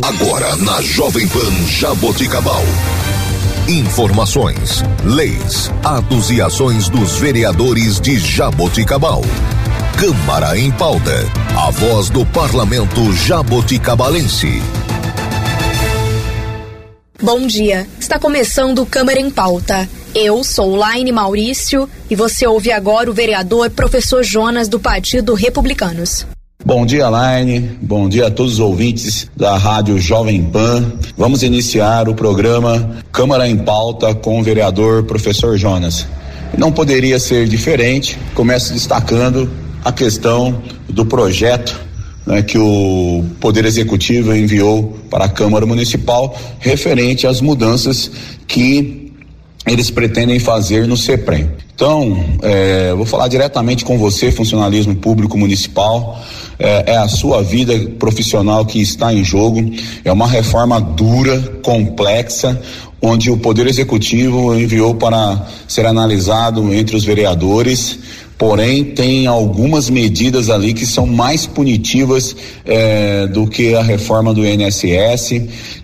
[0.00, 2.62] Agora na Jovem Pan Jaboticabal.
[3.68, 9.20] Informações, leis, atos e ações dos vereadores de Jaboticabal.
[9.98, 11.26] Câmara em pauta.
[11.54, 14.62] A voz do parlamento jaboticabalense.
[17.20, 17.86] Bom dia.
[18.00, 19.86] Está começando Câmara em Pauta.
[20.14, 26.26] Eu sou Laine Maurício e você ouve agora o vereador professor Jonas do Partido Republicanos.
[26.74, 27.76] Bom dia, Laine.
[27.82, 30.90] Bom dia a todos os ouvintes da Rádio Jovem Pan.
[31.18, 36.06] Vamos iniciar o programa Câmara em Pauta com o vereador professor Jonas.
[36.56, 38.18] Não poderia ser diferente.
[38.34, 39.52] Começo destacando
[39.84, 41.78] a questão do projeto
[42.26, 48.10] né, que o Poder Executivo enviou para a Câmara Municipal referente às mudanças
[48.48, 49.01] que
[49.66, 51.50] eles pretendem fazer no CEPREM.
[51.74, 56.20] Então, é, vou falar diretamente com você, funcionalismo público municipal.
[56.58, 59.58] É, é, a sua vida profissional que está em jogo.
[60.04, 62.60] É uma reforma dura, complexa,
[63.00, 67.98] onde o Poder Executivo enviou para ser analisado entre os vereadores
[68.38, 74.46] porém tem algumas medidas ali que são mais punitivas eh, do que a reforma do
[74.46, 75.32] INSS.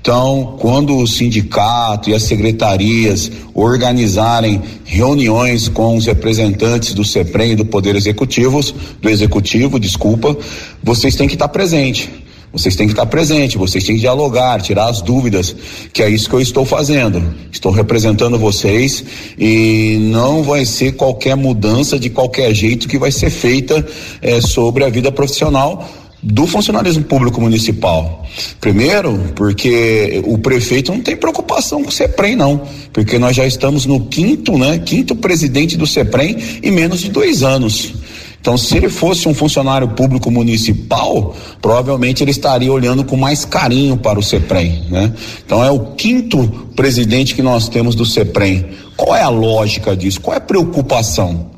[0.00, 7.56] Então, quando o sindicato e as secretarias organizarem reuniões com os representantes do CEPREM e
[7.56, 8.60] do Poder Executivo,
[9.00, 10.36] do Executivo, desculpa,
[10.82, 12.23] vocês têm que estar presente
[12.54, 15.54] vocês têm que estar presentes, vocês têm que dialogar, tirar as dúvidas,
[15.92, 17.34] que é isso que eu estou fazendo.
[17.50, 19.04] Estou representando vocês
[19.36, 23.84] e não vai ser qualquer mudança de qualquer jeito que vai ser feita
[24.22, 25.84] é, sobre a vida profissional
[26.22, 28.24] do funcionalismo público municipal.
[28.60, 33.84] Primeiro, porque o prefeito não tem preocupação com o CEPREM, não, porque nós já estamos
[33.84, 37.92] no quinto, né, quinto presidente do CEPREM em menos de dois anos.
[38.44, 43.96] Então, se ele fosse um funcionário público municipal, provavelmente ele estaria olhando com mais carinho
[43.96, 45.14] para o CEPREM, né?
[45.46, 48.66] Então, é o quinto presidente que nós temos do CEPREM.
[48.98, 50.20] Qual é a lógica disso?
[50.20, 51.53] Qual é a preocupação?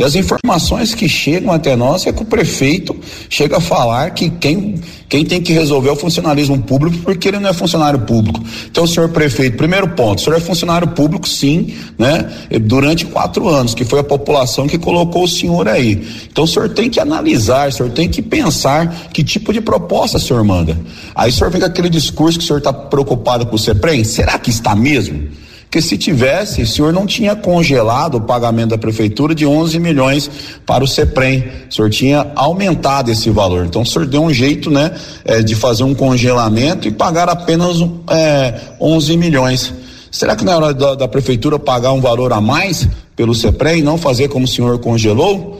[0.00, 2.96] E as informações que chegam até nós é que o prefeito
[3.28, 7.38] chega a falar que quem, quem tem que resolver é o funcionalismo público porque ele
[7.38, 8.42] não é funcionário público.
[8.70, 12.32] Então, senhor prefeito, primeiro ponto, o senhor é funcionário público, sim, né?
[12.62, 16.02] Durante quatro anos, que foi a população que colocou o senhor aí.
[16.32, 20.16] Então, o senhor tem que analisar, o senhor tem que pensar que tipo de proposta
[20.16, 20.78] o senhor manda.
[21.14, 24.02] Aí o senhor vem com aquele discurso que o senhor está preocupado com o CEPREM,
[24.02, 25.28] será que está mesmo?
[25.70, 30.28] Porque se tivesse, o senhor não tinha congelado o pagamento da prefeitura de 11 milhões
[30.66, 31.44] para o CEPREM.
[31.70, 33.66] O senhor tinha aumentado esse valor.
[33.66, 34.90] Então o senhor deu um jeito, né,
[35.24, 37.76] é, de fazer um congelamento e pagar apenas
[38.10, 39.72] é, 11 milhões.
[40.10, 43.82] Será que na hora da, da prefeitura pagar um valor a mais pelo CEPREM e
[43.82, 45.59] não fazer como o senhor congelou?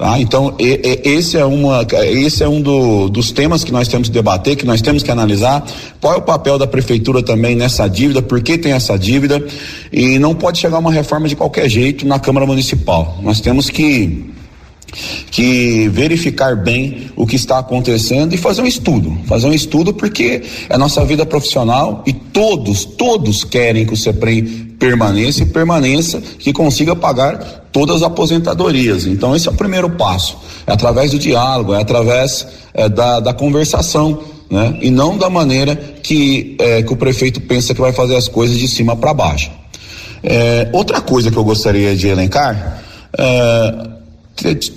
[0.00, 0.18] Tá?
[0.18, 4.08] Então, e, e, esse é, uma, esse é um do, dos temas que nós temos
[4.08, 5.62] que debater, que nós temos que analisar.
[6.00, 9.46] Qual é o papel da prefeitura também nessa dívida, por que tem essa dívida?
[9.92, 13.18] E não pode chegar uma reforma de qualquer jeito na Câmara Municipal.
[13.20, 14.24] Nós temos que
[15.30, 20.42] que verificar bem o que está acontecendo e fazer um estudo, fazer um estudo porque
[20.68, 26.52] é nossa vida profissional e todos, todos querem que o CEPREM permaneça e permaneça, que
[26.52, 29.06] consiga pagar todas as aposentadorias.
[29.06, 33.32] Então esse é o primeiro passo, é através do diálogo, é através é, da, da
[33.32, 34.78] conversação, né?
[34.80, 38.58] E não da maneira que, é, que o prefeito pensa que vai fazer as coisas
[38.58, 39.50] de cima para baixo.
[40.22, 42.82] É, outra coisa que eu gostaria de elencar,
[43.16, 43.90] é,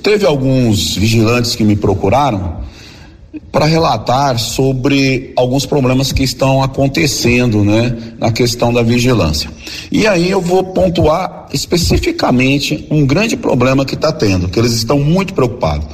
[0.01, 2.63] teve alguns vigilantes que me procuraram
[3.51, 9.49] para relatar sobre alguns problemas que estão acontecendo, né, na questão da vigilância.
[9.91, 14.99] E aí eu vou pontuar especificamente um grande problema que está tendo, que eles estão
[14.99, 15.87] muito preocupados.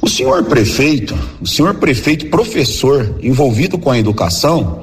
[0.00, 4.80] O senhor prefeito, o senhor prefeito professor envolvido com a educação,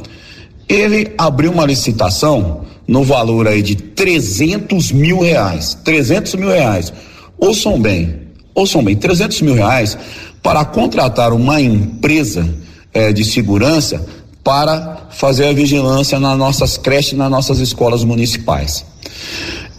[0.68, 6.92] ele abriu uma licitação no valor aí de 300 mil reais, 300 mil reais.
[7.40, 8.22] Ouçam bem,
[8.54, 9.98] ouçam bem, 300 mil reais
[10.44, 12.48] para contratar uma empresa
[12.94, 14.06] eh, de segurança
[14.44, 18.86] para fazer a vigilância nas nossas creches, nas nossas escolas municipais.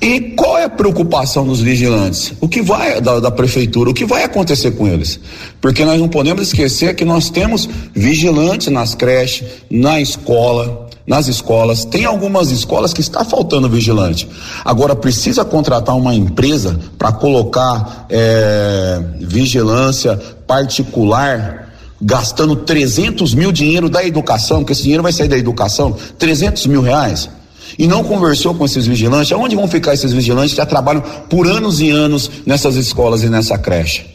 [0.01, 2.33] E qual é a preocupação dos vigilantes?
[2.41, 3.91] O que vai da, da, prefeitura?
[3.91, 5.21] O que vai acontecer com eles?
[5.61, 11.85] Porque nós não podemos esquecer que nós temos vigilantes nas creches, na escola, nas escolas.
[11.85, 14.29] Tem algumas escolas que está faltando vigilante.
[14.65, 20.17] Agora precisa contratar uma empresa para colocar é, vigilância
[20.47, 21.69] particular
[22.01, 26.81] gastando 300 mil dinheiro da educação, porque esse dinheiro vai sair da educação, 300 mil
[26.81, 27.29] reais.
[27.77, 29.33] E não conversou com esses vigilantes.
[29.33, 33.29] Aonde vão ficar esses vigilantes que já trabalham por anos e anos nessas escolas e
[33.29, 34.07] nessa creche?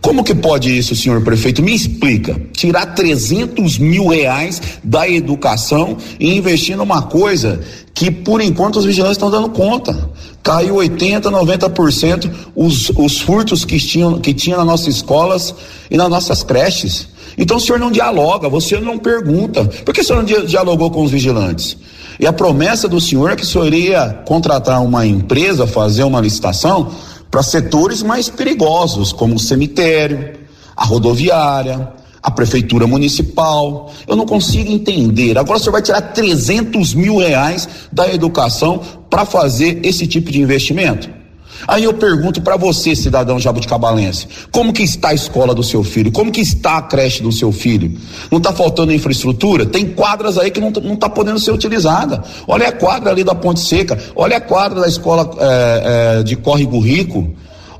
[0.00, 1.62] Como que pode isso, senhor prefeito?
[1.62, 2.40] Me explica.
[2.52, 7.60] Tirar 300 mil reais da educação e investir numa coisa
[7.92, 10.10] que, por enquanto, os vigilantes estão dando conta.
[10.42, 15.54] Caiu 80%, 90% os, os furtos que tinham, que tinha nas nossas escolas
[15.90, 17.08] e nas nossas creches.
[17.36, 19.64] Então o senhor não dialoga, você não pergunta.
[19.64, 21.76] Por que o senhor não dialogou com os vigilantes?
[22.18, 26.20] E a promessa do senhor é que o senhor iria contratar uma empresa, fazer uma
[26.20, 26.90] licitação
[27.30, 30.32] para setores mais perigosos, como o cemitério,
[30.76, 31.92] a rodoviária,
[32.22, 33.92] a prefeitura municipal.
[34.06, 35.38] Eu não consigo entender.
[35.38, 40.40] Agora o senhor vai tirar 300 mil reais da educação para fazer esse tipo de
[40.40, 41.19] investimento?
[41.66, 46.10] Aí eu pergunto para você, cidadão jabuticabalense, como que está a escola do seu filho?
[46.10, 47.96] Como que está a creche do seu filho?
[48.30, 49.66] Não está faltando infraestrutura?
[49.66, 52.22] Tem quadras aí que não está tá podendo ser utilizada.
[52.46, 56.36] Olha a quadra ali da Ponte Seca, olha a quadra da escola é, é, de
[56.36, 57.30] Córrego Rico,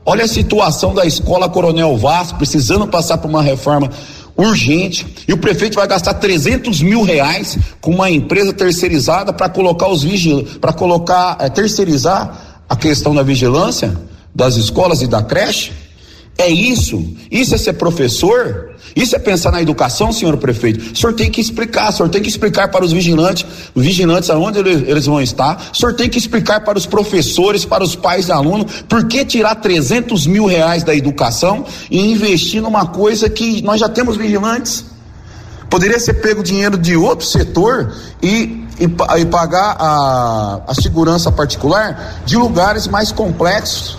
[0.05, 3.91] olha a situação da escola Coronel Vaz, precisando passar por uma reforma
[4.37, 9.89] urgente e o prefeito vai gastar 300 mil reais com uma empresa terceirizada para colocar
[9.89, 13.99] os vigilantes, para colocar, é, terceirizar a questão da vigilância
[14.33, 15.73] das escolas e da creche?
[16.39, 17.05] É isso?
[17.29, 18.71] Isso é ser professor?
[18.95, 20.93] Isso é pensar na educação, senhor prefeito?
[20.93, 23.45] O senhor tem que explicar, o senhor tem que explicar para os vigilantes,
[23.75, 27.97] vigilantes aonde eles, vão estar, o senhor tem que explicar para os professores, para os
[27.97, 33.29] pais de alunos, por que tirar 300 mil reais da educação e investir numa coisa
[33.29, 34.85] que nós já temos vigilantes?
[35.69, 42.23] Poderia ser pego dinheiro de outro setor e e, e pagar a, a segurança particular
[42.25, 43.99] de lugares mais complexos.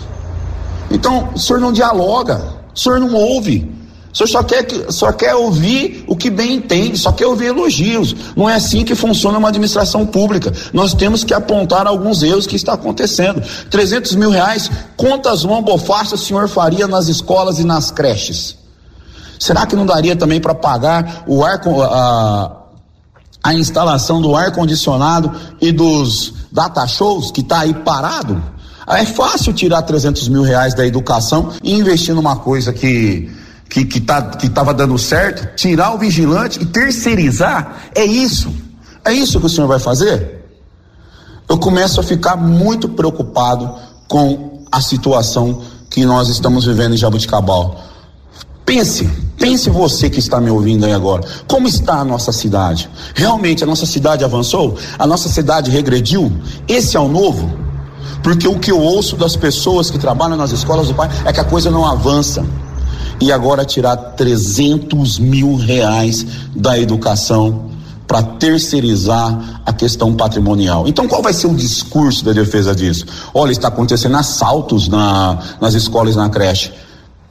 [0.90, 2.42] Então, o senhor não dialoga,
[2.74, 3.70] o senhor não ouve.
[4.12, 8.14] O senhor só quer, só quer ouvir o que bem entende, só quer ouvir elogios.
[8.36, 10.52] Não é assim que funciona uma administração pública.
[10.72, 13.42] Nós temos que apontar alguns erros que está acontecendo.
[13.70, 18.58] 300 mil reais, quantas mãos bofastas o senhor faria nas escolas e nas creches?
[19.38, 22.61] Será que não daria também para pagar o ar, a,
[23.42, 28.42] a instalação do ar-condicionado e dos data shows que está aí parado,
[28.86, 33.30] é fácil tirar 300 mil reais da educação e investir numa coisa que
[33.68, 38.52] que que tá, que estava dando certo, tirar o vigilante e terceirizar, é isso.
[39.02, 40.44] É isso que o senhor vai fazer?
[41.48, 43.74] Eu começo a ficar muito preocupado
[44.06, 47.82] com a situação que nós estamos vivendo em Jabuticabal.
[48.64, 49.10] Pense,
[49.42, 51.24] pense você que está me ouvindo aí agora.
[51.48, 52.88] Como está a nossa cidade?
[53.12, 54.76] Realmente a nossa cidade avançou?
[54.96, 56.30] A nossa cidade regrediu?
[56.68, 57.50] Esse é o novo?
[58.22, 61.40] Porque o que eu ouço das pessoas que trabalham nas escolas do pai é que
[61.40, 62.46] a coisa não avança.
[63.20, 66.24] E agora tirar 300 mil reais
[66.54, 67.64] da educação
[68.06, 70.86] para terceirizar a questão patrimonial.
[70.86, 73.06] Então, qual vai ser o discurso da defesa disso?
[73.34, 76.72] Olha, está acontecendo assaltos na, nas escolas e na creche.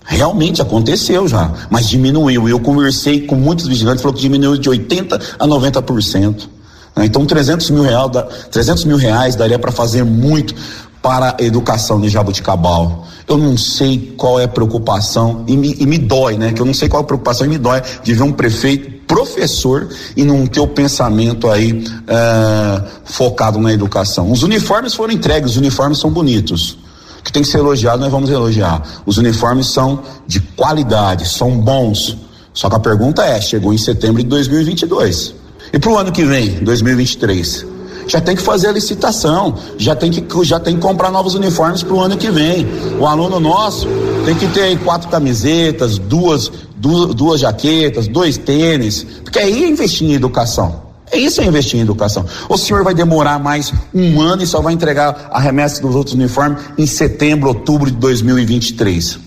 [0.05, 2.49] Realmente aconteceu já, mas diminuiu.
[2.49, 6.49] Eu conversei com muitos vigilantes, falou que diminuiu de 80% a 90%.
[6.95, 7.05] Né?
[7.05, 10.55] Então, 300 mil, real, 300 mil reais daria para fazer muito
[11.01, 13.07] para a educação de Jabuticabal.
[13.27, 16.51] Eu não sei qual é a preocupação, e me, e me dói, né?
[16.51, 18.91] Que eu não sei qual é a preocupação e me dói de ver um prefeito
[19.07, 24.31] professor e não ter o pensamento aí é, focado na educação.
[24.31, 26.77] Os uniformes foram entregues, os uniformes são bonitos
[27.23, 28.81] que tem que ser elogiado, nós vamos elogiar.
[29.05, 32.17] Os uniformes são de qualidade, são bons.
[32.53, 35.35] Só que a pergunta é: chegou em setembro de 2022.
[35.73, 37.65] E para o ano que vem, 2023?
[38.07, 41.83] Já tem que fazer a licitação, já tem que, já tem que comprar novos uniformes
[41.83, 42.67] para o ano que vem.
[42.99, 43.87] O aluno nosso
[44.25, 50.09] tem que ter quatro camisetas, duas, duas, duas jaquetas, dois tênis, porque aí é investir
[50.09, 50.90] em educação.
[51.11, 52.25] É isso é investir em educação.
[52.47, 56.15] O senhor vai demorar mais um ano e só vai entregar a remessa dos outros
[56.15, 59.19] uniformes em setembro, outubro de 2023.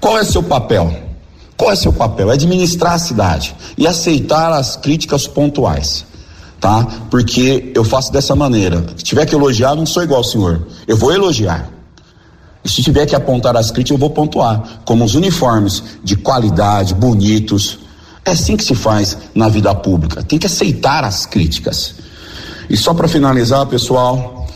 [0.00, 0.92] Qual é seu papel?
[1.56, 2.28] Qual é seu papel?
[2.30, 6.04] É administrar a cidade e aceitar as críticas pontuais,
[6.60, 6.84] tá?
[7.08, 8.84] Porque eu faço dessa maneira.
[8.96, 10.66] Se tiver que elogiar, não sou igual ao senhor.
[10.88, 11.70] Eu vou elogiar.
[12.64, 14.80] E se tiver que apontar as críticas, eu vou pontuar.
[14.84, 17.78] Como os uniformes de qualidade, bonitos,
[18.24, 20.22] é assim que se faz na vida pública.
[20.22, 21.96] Tem que aceitar as críticas.
[22.70, 24.46] E só para finalizar, pessoal,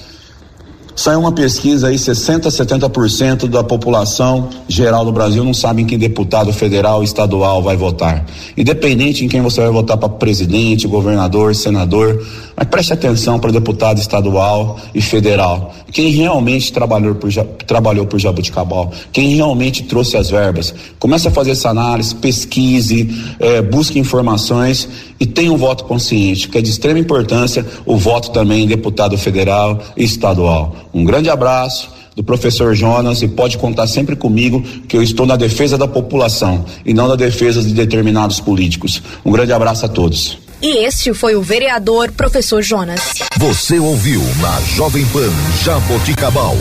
[0.94, 6.52] saiu uma pesquisa aí, 60, 70% da população geral do Brasil não sabem quem deputado
[6.52, 8.24] federal estadual vai votar.
[8.56, 12.24] Independente em quem você vai votar para presidente, governador, senador,
[12.56, 15.74] Mas preste atenção para deputado estadual e federal.
[15.92, 17.30] Quem realmente trabalhou por,
[17.66, 20.74] trabalhou por Jabuticabal, quem realmente trouxe as verbas.
[20.98, 24.88] Comece a fazer essa análise, pesquise, eh, busque informações
[25.20, 29.78] e tenha um voto consciente, que é de extrema importância o voto também deputado federal
[29.94, 30.74] e estadual.
[30.94, 35.36] Um grande abraço do professor Jonas e pode contar sempre comigo que eu estou na
[35.36, 39.02] defesa da população e não na defesa de determinados políticos.
[39.22, 40.45] Um grande abraço a todos.
[40.60, 43.00] E este foi o vereador professor Jonas.
[43.36, 45.30] Você ouviu na Jovem Pan
[45.62, 46.56] Jaboticabal,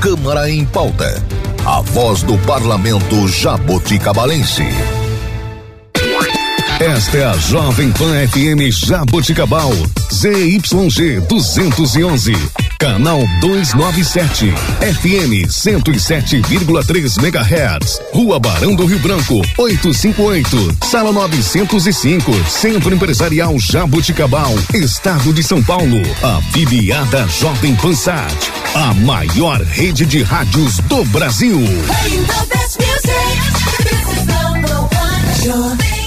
[0.00, 1.22] Câmara em Pauta,
[1.66, 4.64] a voz do parlamento jaboticabalense.
[6.80, 9.70] Esta é a Jovem Pan FM Jaboticabal,
[10.10, 12.32] ZYG 211,
[12.78, 23.58] canal 297, FM 107,3 MHz, Rua Barão do Rio Branco, 858, Sala 905, Centro Empresarial
[23.58, 26.00] Jaboticabal, Estado de São Paulo.
[26.22, 28.34] A filiada Jovem Pan Sat,
[28.74, 31.60] a maior rede de rádios do Brasil.
[35.44, 35.99] Jovem